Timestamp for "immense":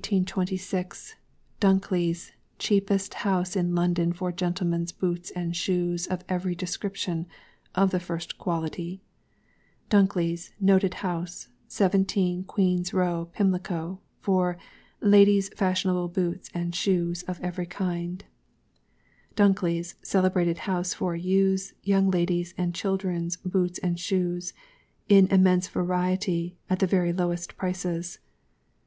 25.26-25.68